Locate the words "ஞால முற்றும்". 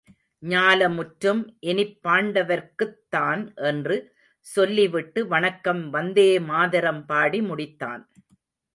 0.43-1.41